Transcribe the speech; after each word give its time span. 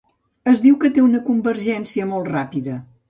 Es 0.51 0.61
diu 0.63 0.77
que 0.83 0.91
té 0.95 1.03
una 1.07 1.21
convergència 1.27 2.09
molt 2.15 2.33
ràpida. 2.37 2.81